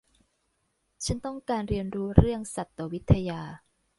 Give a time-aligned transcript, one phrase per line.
[1.05, 3.41] ฉันต้องการเรียนรู้เรื่องสัตววิทยา